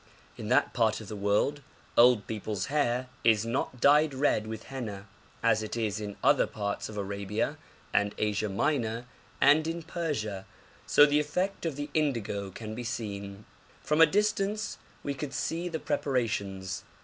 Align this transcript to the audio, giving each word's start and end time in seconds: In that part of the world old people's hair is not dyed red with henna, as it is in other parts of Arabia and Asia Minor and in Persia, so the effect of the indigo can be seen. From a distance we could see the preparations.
In 0.35 0.47
that 0.47 0.73
part 0.73 0.99
of 0.99 1.09
the 1.09 1.15
world 1.15 1.61
old 1.95 2.25
people's 2.25 2.65
hair 2.73 3.07
is 3.23 3.45
not 3.45 3.79
dyed 3.79 4.15
red 4.15 4.47
with 4.47 4.63
henna, 4.63 5.05
as 5.43 5.61
it 5.61 5.77
is 5.77 5.99
in 6.01 6.15
other 6.23 6.47
parts 6.47 6.89
of 6.89 6.97
Arabia 6.97 7.55
and 7.93 8.15
Asia 8.17 8.49
Minor 8.49 9.05
and 9.39 9.67
in 9.67 9.83
Persia, 9.83 10.47
so 10.87 11.05
the 11.05 11.19
effect 11.19 11.67
of 11.67 11.75
the 11.75 11.91
indigo 11.93 12.49
can 12.49 12.73
be 12.73 12.83
seen. 12.83 13.45
From 13.83 14.01
a 14.01 14.07
distance 14.07 14.79
we 15.03 15.13
could 15.13 15.35
see 15.35 15.69
the 15.69 15.77
preparations. 15.79 16.83